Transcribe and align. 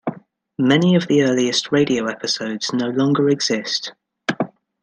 Many 0.57 0.95
of 0.95 1.05
the 1.07 1.21
earliest 1.21 1.71
radio 1.71 2.07
episodes 2.07 2.73
no 2.73 2.87
longer 2.87 3.29
exist. 3.29 3.91